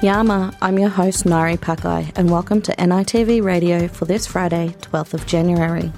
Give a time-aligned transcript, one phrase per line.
[0.00, 5.12] Yama, I'm your host Nari Pakai, and welcome to NITV Radio for this Friday, 12th
[5.12, 5.92] of January.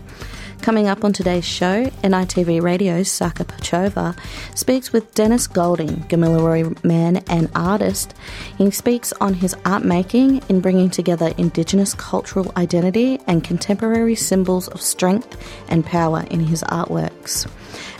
[0.62, 4.16] Coming up on today's show, NITV Radio's Saka Pachova
[4.56, 8.14] speaks with Dennis Golding, Gamilaroi man and artist.
[8.56, 14.68] He speaks on his art making in bringing together Indigenous cultural identity and contemporary symbols
[14.68, 15.36] of strength
[15.68, 17.46] and power in his artworks.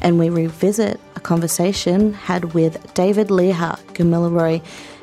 [0.01, 4.63] And we revisit a conversation had with David Leha, Gamilaroi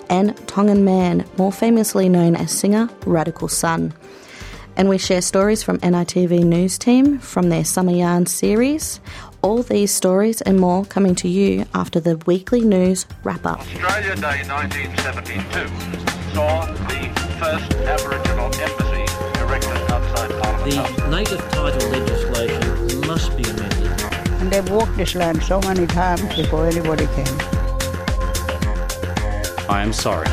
[0.09, 3.93] and Tongan man, more famously known as singer Radical Son.
[4.77, 8.99] And we share stories from NITV News Team from their Summer Yarn series.
[9.41, 13.59] All these stories and more coming to you after the weekly news wrap up.
[13.61, 19.07] Australia Day 1972 saw the first Aboriginal embassy
[19.41, 20.95] erected outside Parliament House.
[20.95, 24.01] The native title legislation must be amended.
[24.41, 27.56] And they've walked this land so many times before anybody came.
[29.69, 30.27] I am sorry.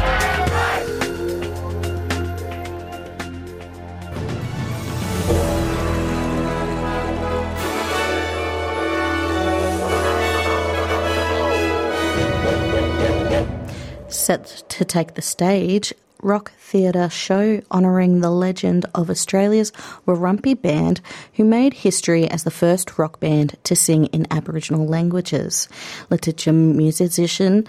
[14.09, 19.73] Set to take the stage, rock theatre show honouring the legend of Australia's
[20.07, 21.01] Warumpi Band,
[21.35, 25.69] who made history as the first rock band to sing in Aboriginal languages.
[26.11, 27.67] Luritja musician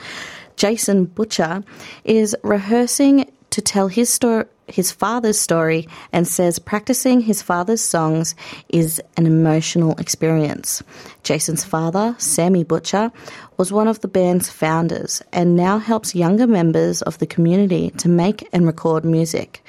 [0.56, 1.64] Jason Butcher
[2.04, 8.36] is rehearsing to tell his story his father's story and says practicing his father's songs
[8.70, 10.82] is an emotional experience.
[11.24, 13.12] Jason's father, Sammy Butcher,
[13.58, 18.10] was one of the band's founders and now helps younger members of the community to
[18.10, 19.64] make and record music.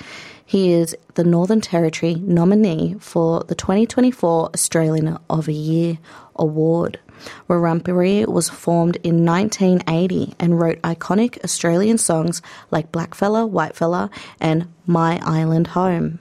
[0.46, 5.98] He is the Northern Territory nominee for the 2024 Australian of a Year
[6.36, 7.00] award.
[7.48, 15.20] Warumpi was formed in 1980 and wrote iconic Australian songs like Blackfella, Whitefella, and My
[15.22, 16.18] Island Home.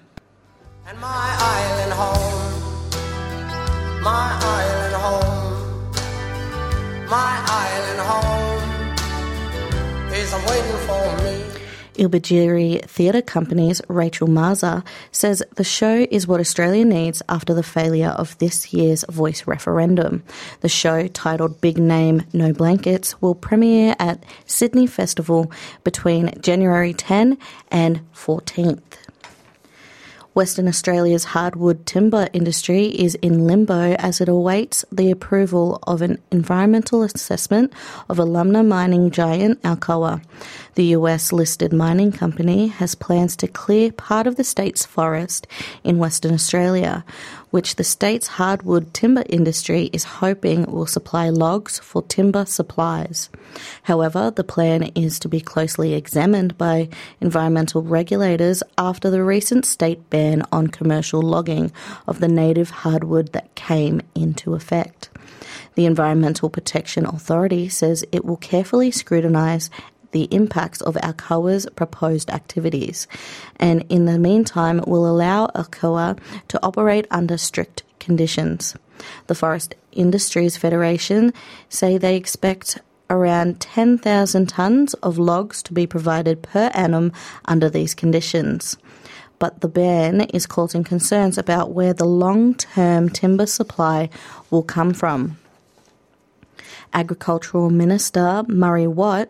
[0.88, 2.62] And my island home,
[4.04, 5.92] my island home,
[7.10, 8.66] my island home
[10.14, 11.55] is waiting for me.
[11.96, 18.10] Ilbijerri Theatre Company's Rachel Maza says the show is what Australia needs after the failure
[18.10, 20.24] of this year's voice referendum.
[20.62, 25.52] The show, titled Big Name No Blankets, will premiere at Sydney Festival
[25.84, 27.38] between January 10
[27.72, 28.95] and 14th.
[30.36, 36.22] Western Australia's hardwood timber industry is in limbo as it awaits the approval of an
[36.30, 37.72] environmental assessment
[38.10, 40.22] of alumina mining giant Alcoa.
[40.74, 45.48] The US listed mining company has plans to clear part of the state's forest
[45.86, 47.06] in Western Australia,
[47.56, 53.30] which the state's hardwood timber industry is hoping will supply logs for timber supplies.
[53.84, 56.90] However, the plan is to be closely examined by
[57.22, 61.72] environmental regulators after the recent state ban on commercial logging
[62.08, 65.08] of the native hardwood that came into effect.
[65.76, 69.70] The Environmental Protection Authority says it will carefully scrutinise
[70.16, 73.06] the impacts of Alcoa's proposed activities,
[73.58, 76.18] and in the meantime will allow Alcoa
[76.48, 78.78] to operate under strict conditions.
[79.28, 81.34] The Forest Industries Federation
[81.68, 87.12] say they expect around 10,000 tonnes of logs to be provided per annum
[87.44, 88.78] under these conditions.
[89.38, 94.10] But the ban is causing concerns about where the long term timber supply
[94.50, 95.38] will come from.
[96.94, 99.30] Agricultural Minister Murray Watt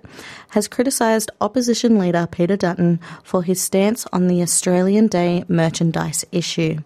[0.50, 6.78] has criticised opposition leader Peter Dutton for his stance on the Australian Day merchandise issue.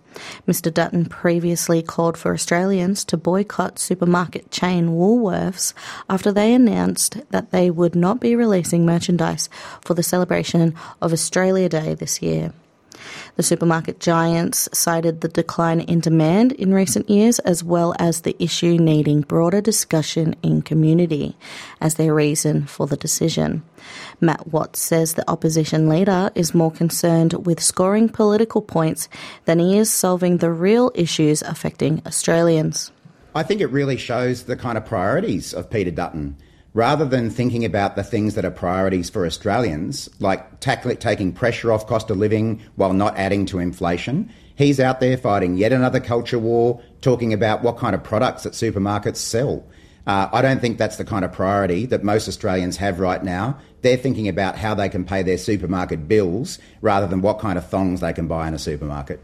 [0.47, 5.73] Mr Dutton previously called for Australians to boycott supermarket chain Woolworths
[6.09, 9.49] after they announced that they would not be releasing merchandise
[9.81, 12.53] for the celebration of Australia Day this year.
[13.35, 18.35] The supermarket giants cited the decline in demand in recent years as well as the
[18.41, 21.37] issue needing broader discussion in community
[21.81, 23.63] as their reason for the decision.
[24.21, 29.07] Matt Watts says the opposition leader is more concerned with scoring political points
[29.45, 32.91] than he is solving the real issues affecting Australians.
[33.35, 36.35] I think it really shows the kind of priorities of Peter Dutton
[36.74, 41.71] rather than thinking about the things that are priorities for Australians, like tackle, taking pressure
[41.71, 46.00] off cost of living while not adding to inflation, he's out there fighting yet another
[46.00, 49.66] culture war, talking about what kind of products that supermarkets sell.
[50.07, 53.60] Uh, I don't think that's the kind of priority that most Australians have right now.
[53.81, 57.68] They're thinking about how they can pay their supermarket bills rather than what kind of
[57.68, 59.24] thongs they can buy in a supermarket.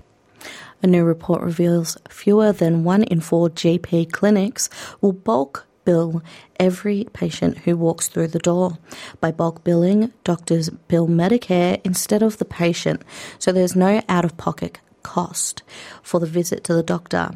[0.84, 4.70] A new report reveals fewer than one in four GP clinics
[5.02, 6.22] will bulk bill
[6.60, 8.78] every patient who walks through the door.
[9.22, 13.04] By bulk billing, doctors bill Medicare instead of the patient,
[13.40, 15.64] so there's no out of pocket cost
[16.02, 17.32] for the visit to the doctor.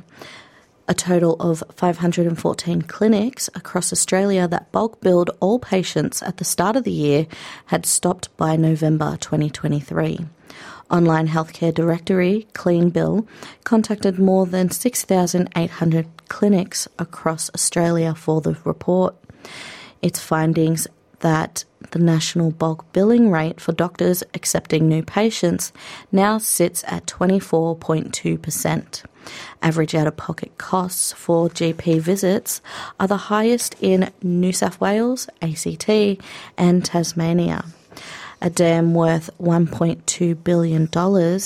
[0.88, 6.75] A total of 514 clinics across Australia that bulk billed all patients at the start
[6.75, 7.28] of the year
[7.68, 10.25] had stopped by November 2023.
[10.90, 13.28] Online healthcare directory CleanBill
[13.63, 19.16] contacted more than 6,800 clinics across Australia for the report.
[20.02, 20.88] Its findings
[21.20, 25.74] that the national bulk billing rate for doctors accepting new patients
[26.12, 29.04] now sits at 24.2%.
[29.62, 32.62] Average out of pocket costs for GP visits
[33.00, 35.90] are the highest in New South Wales, ACT,
[36.58, 37.66] and Tasmania.
[38.42, 40.90] A dam worth $1.2 billion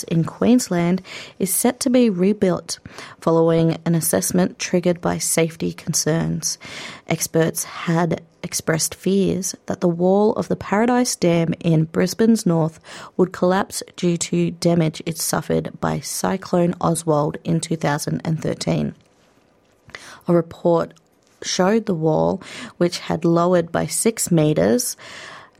[0.08, 1.02] in Queensland
[1.40, 2.78] is set to be rebuilt
[3.20, 6.60] following an assessment triggered by safety concerns.
[7.08, 12.80] Experts had expressed fears that the wall of the Paradise Dam in Brisbane's north
[13.18, 18.94] would collapse due to damage it suffered by Cyclone Oswald in 2013.
[20.28, 20.94] A report
[21.42, 22.42] showed the wall,
[22.78, 24.96] which had lowered by six metres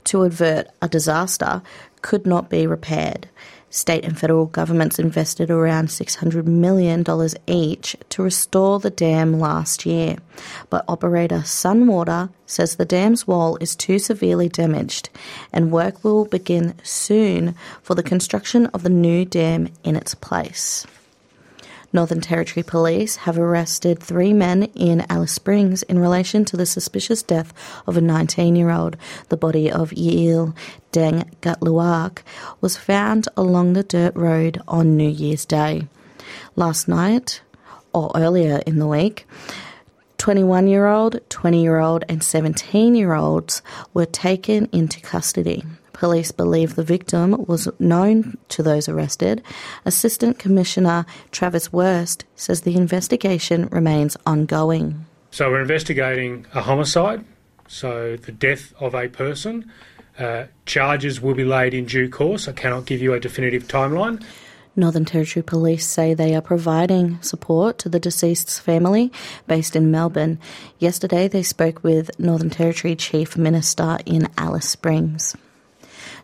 [0.06, 1.62] to avert a disaster,
[2.02, 3.28] could not be repaired.
[3.74, 7.04] State and federal governments invested around $600 million
[7.48, 10.18] each to restore the dam last year,
[10.70, 15.10] but operator Sunwater says the dam's wall is too severely damaged
[15.52, 20.86] and work will begin soon for the construction of the new dam in its place.
[21.94, 27.22] Northern Territory Police have arrested three men in Alice Springs in relation to the suspicious
[27.22, 27.54] death
[27.86, 28.98] of a 19 year old.
[29.30, 30.56] The body of Yeel
[30.92, 32.24] Deng Gatluak
[32.62, 35.88] was found along the dirt road on New Year's Day.
[36.56, 37.42] Last night,
[37.94, 39.28] or earlier in the week,
[40.18, 43.62] 21 year old, 20 year old, and 17 year olds
[43.94, 45.64] were taken into custody.
[45.94, 49.42] Police believe the victim was known to those arrested.
[49.86, 55.06] Assistant Commissioner Travis Wurst says the investigation remains ongoing.
[55.32, 57.24] So we're investigating a homicide,
[57.68, 59.72] so the death of a person.
[60.20, 62.48] Uh, charges will be laid in due course.
[62.48, 64.24] I cannot give you a definitive timeline.
[64.76, 69.12] Northern Territory Police say they are providing support to the deceased's family
[69.48, 70.40] based in Melbourne.
[70.80, 75.36] Yesterday, they spoke with Northern Territory Chief Minister in Alice Springs.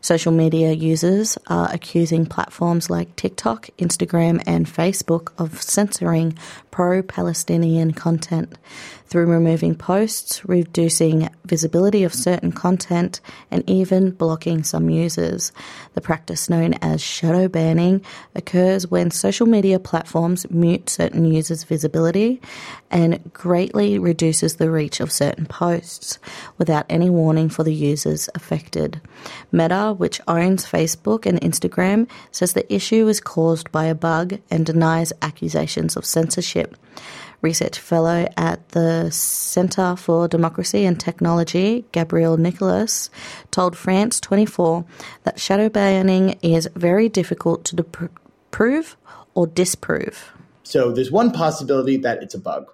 [0.01, 6.37] Social media users are accusing platforms like TikTok, Instagram, and Facebook of censoring
[6.71, 8.57] pro Palestinian content.
[9.05, 13.19] Through removing posts, reducing visibility of certain content,
[13.51, 15.51] and even blocking some users.
[15.95, 18.05] The practice known as shadow banning
[18.35, 22.39] occurs when social media platforms mute certain users' visibility
[22.91, 26.19] and greatly reduces the reach of certain posts
[26.57, 29.01] without any warning for the users affected.
[29.51, 34.65] Meta, which owns Facebook and Instagram, says the issue is caused by a bug and
[34.65, 36.75] denies accusations of censorship
[37.41, 43.09] research fellow at the Centre for Democracy and Technology, Gabriel Nicholas,
[43.51, 44.85] told France 24
[45.23, 47.83] that shadow banning is very difficult to
[48.51, 48.97] prove
[49.33, 50.31] or disprove.
[50.63, 52.71] So there's one possibility that it's a bug.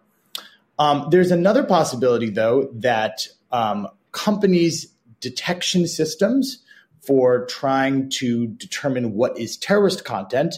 [0.78, 4.88] Um, there's another possibility, though, that um, companies'
[5.22, 6.60] detection systems
[7.02, 10.56] for trying to determine what is terrorist content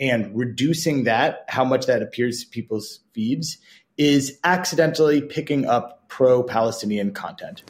[0.00, 3.58] and reducing that, how much that appears to people's feeds,
[3.96, 7.62] is accidentally picking up pro Palestinian content.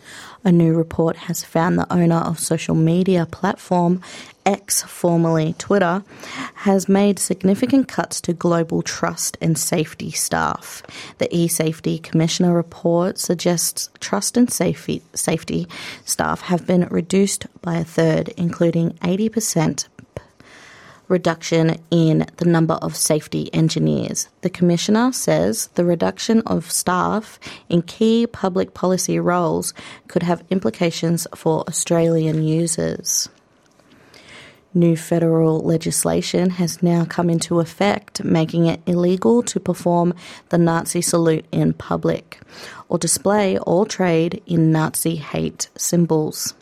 [0.45, 4.01] A new report has found the owner of social media platform
[4.47, 6.03] X, formerly Twitter,
[6.55, 10.83] has made significant cuts to global trust and safety staff.
[11.19, 15.69] The e-safety commissioner report suggests trust and safety, safety
[16.05, 19.87] staff have been reduced by a third, including 80%
[21.11, 24.29] reduction in the number of safety engineers.
[24.41, 27.39] The Commissioner says the reduction of staff
[27.69, 29.75] in key public policy roles
[30.09, 33.29] could have implications for Australian users.
[34.73, 40.15] New federal legislation has now come into effect, making it illegal to perform
[40.51, 42.41] the Nazi salute in public
[42.89, 46.55] or display or trade in Nazi hate symbols.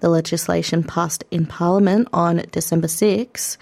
[0.00, 3.58] The legislation passed in Parliament on December 6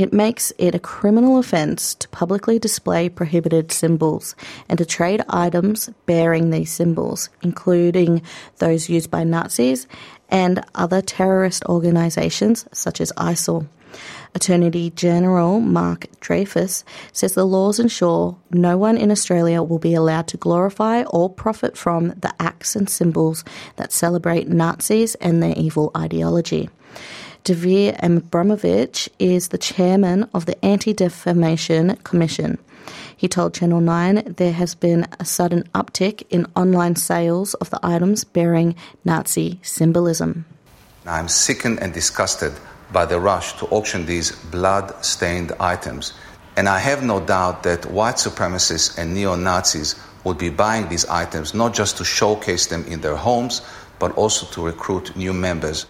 [0.00, 4.34] it makes it a criminal offence to publicly display prohibited symbols
[4.66, 8.22] and to trade items bearing these symbols, including
[8.60, 9.86] those used by Nazis
[10.30, 13.68] and other terrorist organisations such as ISIL.
[14.34, 20.28] Attorney General Mark Dreyfus says the laws ensure no one in Australia will be allowed
[20.28, 23.44] to glorify or profit from the acts and symbols
[23.76, 26.70] that celebrate Nazis and their evil ideology.
[27.44, 32.58] Dvir Abramovich is the chairman of the Anti Defamation Commission.
[33.16, 37.80] He told Channel 9 there has been a sudden uptick in online sales of the
[37.82, 40.44] items bearing Nazi symbolism.
[41.06, 42.52] I'm sickened and disgusted
[42.92, 46.12] by the rush to auction these blood stained items.
[46.56, 49.94] And I have no doubt that white supremacists and neo Nazis
[50.24, 53.62] would be buying these items not just to showcase them in their homes,
[53.98, 55.86] but also to recruit new members.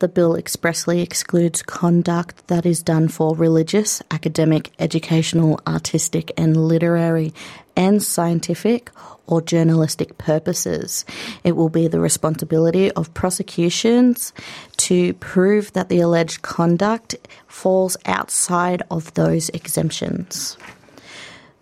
[0.00, 7.32] The bill expressly excludes conduct that is done for religious, academic, educational, artistic, and literary
[7.76, 8.90] and scientific
[9.26, 11.04] or journalistic purposes.
[11.44, 14.32] It will be the responsibility of prosecutions
[14.78, 20.58] to prove that the alleged conduct falls outside of those exemptions.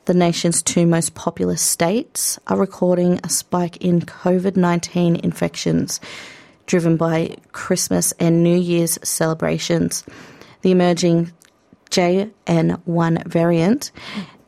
[0.06, 6.00] The nation's two most populous states are recording a spike in COVID 19 infections
[6.66, 10.04] driven by Christmas and New Year's celebrations.
[10.62, 11.32] The emerging
[11.90, 13.90] JN1 variant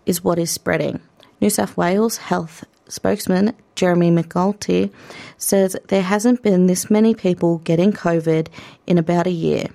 [0.06, 1.00] is what is spreading.
[1.40, 4.92] New South Wales Health spokesman Jeremy McNulty
[5.36, 8.48] says there hasn't been this many people getting COVID
[8.86, 9.66] in about a year.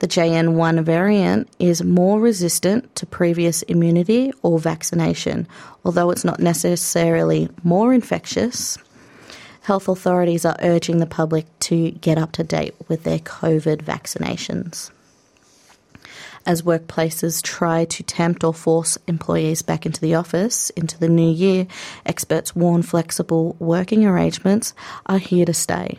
[0.00, 5.48] The JN1 variant is more resistant to previous immunity or vaccination,
[5.84, 8.78] although it's not necessarily more infectious
[9.68, 14.90] health authorities are urging the public to get up to date with their COVID vaccinations.
[16.46, 21.30] As workplaces try to tempt or force employees back into the office into the new
[21.30, 21.66] year,
[22.06, 24.72] experts warn flexible working arrangements
[25.04, 25.98] are here to stay.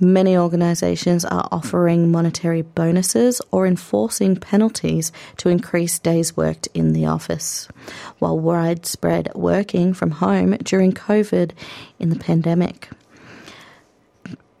[0.00, 7.06] Many organisations are offering monetary bonuses or enforcing penalties to increase days worked in the
[7.06, 7.68] office,
[8.18, 11.52] while widespread working from home during COVID
[12.00, 12.88] in the pandemic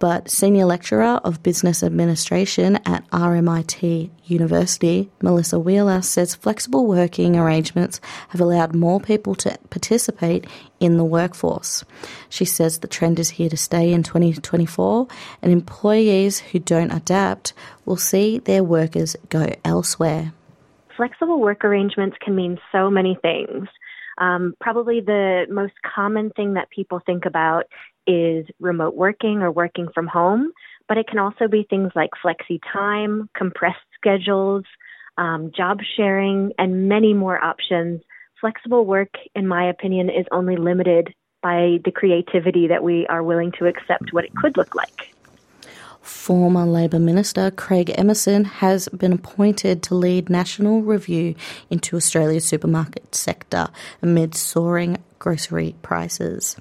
[0.04, 8.02] but Senior Lecturer of Business Administration at RMIT University, Melissa Wheeler, says flexible working arrangements
[8.28, 10.46] have allowed more people to participate
[10.78, 11.86] in the workforce.
[12.28, 15.08] She says the trend is here to stay in 2024,
[15.40, 17.54] and employees who don't adapt
[17.86, 20.34] will see their workers go elsewhere.
[20.98, 23.68] Flexible work arrangements can mean so many things.
[24.18, 27.64] Um, probably the most common thing that people think about
[28.06, 30.52] is remote working or working from home,
[30.88, 34.64] but it can also be things like flexi time, compressed schedules,
[35.16, 38.02] um, job sharing, and many more options.
[38.40, 43.52] Flexible work, in my opinion, is only limited by the creativity that we are willing
[43.58, 45.13] to accept what it could look like.
[46.04, 51.34] Former Labor Minister Craig Emerson has been appointed to lead national review
[51.70, 53.68] into Australia's supermarket sector
[54.02, 56.56] amid soaring grocery prices.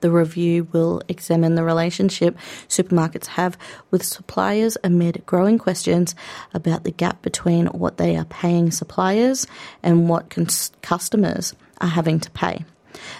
[0.00, 3.58] The review will examine the relationship supermarkets have
[3.90, 6.14] with suppliers amid growing questions
[6.54, 9.46] about the gap between what they are paying suppliers
[9.82, 12.64] and what cons- customers are having to pay.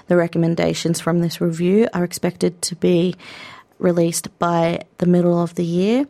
[0.06, 3.16] The recommendations from this review are expected to be
[3.78, 6.06] released by the middle of the year.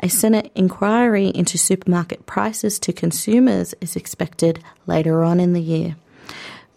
[0.00, 5.96] A Senate inquiry into supermarket prices to consumers is expected later on in the year.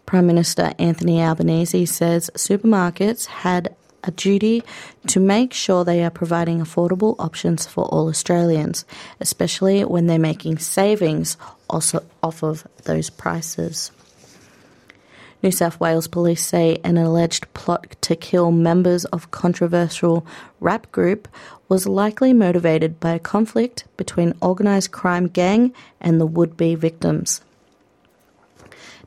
[0.05, 4.63] Prime Minister Anthony Albanese says supermarkets had a duty
[5.07, 8.85] to make sure they are providing affordable options for all Australians,
[9.21, 11.37] especially when they're making savings
[11.69, 13.91] also off of those prices.
[15.43, 20.25] New South Wales police say an alleged plot to kill members of controversial
[20.61, 21.27] rap group
[21.67, 27.41] was likely motivated by a conflict between organised crime gang and the would-be victims.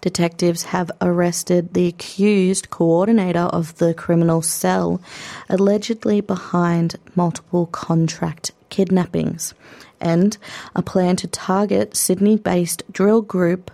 [0.03, 5.01] Detectives have arrested the accused coordinator of the criminal cell,
[5.49, 9.55] allegedly behind multiple contract kidnappings,
[10.03, 10.37] and
[10.75, 13.71] a plan to target Sydney based drill group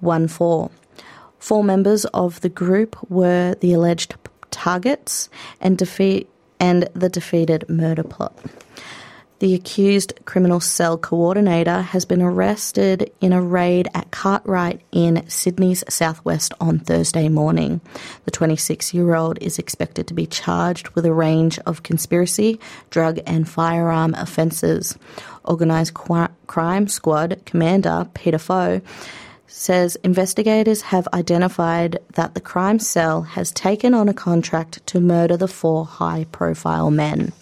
[0.00, 0.70] 1 4.
[1.38, 4.14] Four members of the group were the alleged
[4.50, 5.28] targets
[5.60, 6.28] and defeat
[6.60, 8.36] and the defeated murder plot.
[9.40, 15.84] The accused criminal cell coordinator has been arrested in a raid at Cartwright in Sydney's
[15.88, 17.80] southwest on Thursday morning.
[18.24, 22.58] The 26 year old is expected to be charged with a range of conspiracy,
[22.90, 24.98] drug, and firearm offences.
[25.44, 28.84] Organised Crime Squad Commander Peter Faux
[29.48, 35.36] says investigators have identified that the crime cell has taken on a contract to murder
[35.36, 37.32] the four high profile men.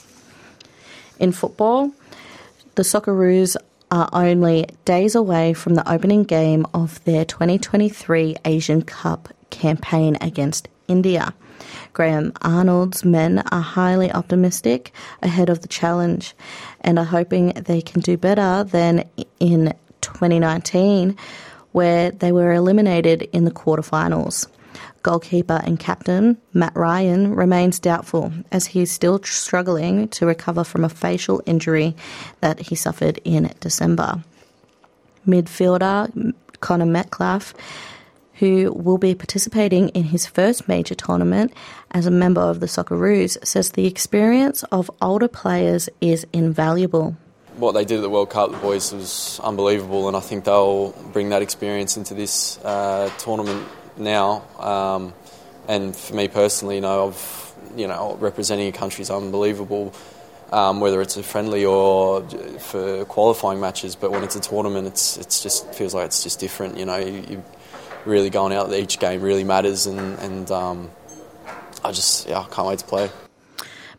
[1.18, 1.90] In football,
[2.76, 3.56] the Socceroos
[3.90, 10.68] are only days away from the opening game of their 2023 Asian Cup campaign against
[10.88, 11.34] India.
[11.92, 16.34] Graham Arnold's men are highly optimistic ahead of the challenge
[16.82, 19.08] and are hoping they can do better than
[19.40, 19.72] in
[20.02, 21.16] 2019,
[21.76, 24.46] where they were eliminated in the quarterfinals.
[25.02, 30.84] Goalkeeper and captain Mat Ryan remains doubtful as he is still struggling to recover from
[30.84, 31.94] a facial injury
[32.40, 34.24] that he suffered in December.
[35.26, 37.52] Midfielder Connor Metcalfe
[38.38, 41.52] who will be participating in his first major tournament
[41.90, 47.16] as a member of the Socceroos, says the experience of older players is invaluable.
[47.56, 50.90] What they did at the World Cup, the boys, was unbelievable, and I think they'll
[51.12, 54.42] bring that experience into this uh, tournament now.
[54.58, 55.14] Um,
[55.66, 57.14] and for me personally, you know,
[57.74, 59.94] you know, representing a country is unbelievable.
[60.52, 62.22] Um, whether it's a friendly or
[62.60, 66.38] for qualifying matches, but when it's a tournament, it's it's just feels like it's just
[66.38, 66.78] different.
[66.78, 67.44] You know, you, you
[68.04, 70.90] really going out each game really matters, and, and um,
[71.82, 73.10] I just yeah, I can't wait to play.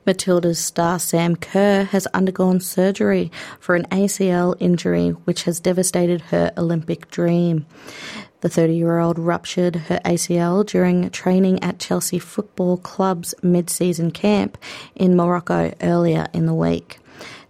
[0.07, 6.53] Matilda's star Sam Kerr has undergone surgery for an ACL injury which has devastated her
[6.57, 7.65] Olympic dream.
[8.39, 14.11] The 30 year old ruptured her ACL during training at Chelsea Football Club's mid season
[14.11, 14.57] camp
[14.95, 16.99] in Morocco earlier in the week.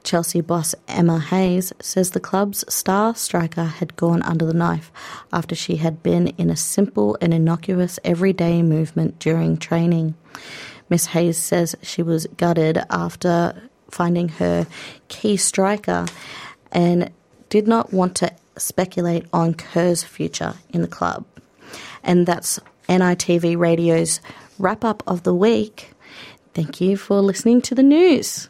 [0.03, 4.91] Chelsea boss Emma Hayes says the club's star striker had gone under the knife
[5.31, 10.15] after she had been in a simple and innocuous everyday movement during training.
[10.89, 14.67] Miss Hayes says she was gutted after finding her
[15.07, 16.05] key striker
[16.71, 17.11] and
[17.49, 21.25] did not want to speculate on Kerr's future in the club.
[22.03, 24.21] And that's NITV Radio's
[24.57, 25.91] wrap up of the week.
[26.53, 28.49] Thank you for listening to the news.